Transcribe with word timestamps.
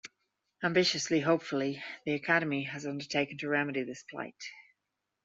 Ambitiously, 0.63 1.19
hopefully, 1.19 1.83
the 2.05 2.13
Academy 2.15 2.63
has 2.63 2.87
undertaken 2.87 3.37
to 3.37 3.47
remedy 3.47 3.83
this 3.83 4.01
plight. 4.09 4.49